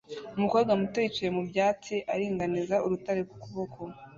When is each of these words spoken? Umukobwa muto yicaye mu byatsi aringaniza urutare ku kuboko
Umukobwa 0.37 0.71
muto 0.79 0.97
yicaye 1.03 1.29
mu 1.37 1.43
byatsi 1.49 1.95
aringaniza 2.13 2.75
urutare 2.85 3.21
ku 3.29 3.35
kuboko 3.43 3.81